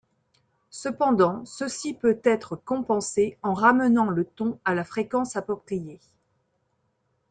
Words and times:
Cependant, 0.71 1.45
ceci 1.45 1.93
peut 1.93 2.19
être 2.23 2.55
compensé 2.55 3.37
en 3.43 3.53
ramenant 3.53 4.09
le 4.09 4.25
ton 4.25 4.59
à 4.65 4.73
la 4.73 4.83
fréquence 4.83 5.35
appropriée. 5.35 5.99